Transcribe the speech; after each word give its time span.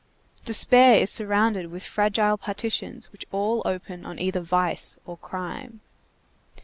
Despair 0.45 0.95
is 0.95 1.11
surrounded 1.11 1.67
with 1.69 1.83
fragile 1.83 2.35
partitions 2.35 3.11
which 3.11 3.27
all 3.31 3.61
open 3.65 4.03
on 4.03 4.17
either 4.17 4.39
vice 4.41 4.97
or 5.05 5.15
crime. 5.15 5.79